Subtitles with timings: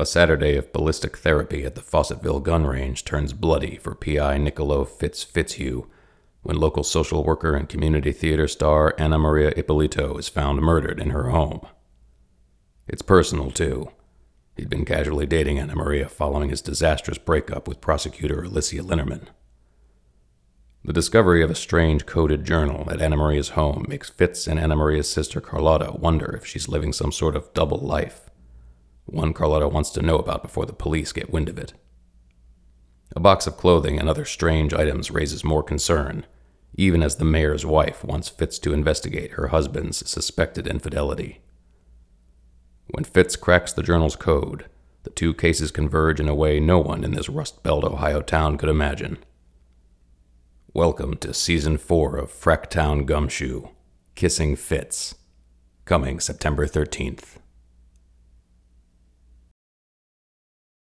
[0.00, 4.86] A Saturday of ballistic therapy at the Fawcettville gun range turns bloody for PI Niccolo
[4.86, 5.90] Fitz Fitzhugh
[6.40, 11.10] when local social worker and community theater star Anna Maria Ippolito is found murdered in
[11.10, 11.66] her home.
[12.88, 13.90] It's personal, too.
[14.56, 19.26] He'd been casually dating Anna Maria following his disastrous breakup with prosecutor Alicia Linnerman.
[20.82, 24.76] The discovery of a strange coded journal at Anna Maria's home makes Fitz and Anna
[24.76, 28.29] Maria's sister Carlotta wonder if she's living some sort of double life
[29.12, 31.72] one Carlotta wants to know about before the police get wind of it.
[33.16, 36.24] A box of clothing and other strange items raises more concern,
[36.74, 41.40] even as the mayor's wife wants Fitz to investigate her husband's suspected infidelity.
[42.86, 44.66] When Fitz cracks the journal's code,
[45.02, 48.56] the two cases converge in a way no one in this Rust Belt, Ohio town
[48.58, 49.18] could imagine.
[50.72, 53.70] Welcome to Season 4 of Fracktown Gumshoe
[54.14, 55.16] Kissing Fitz,
[55.84, 57.39] coming September 13th.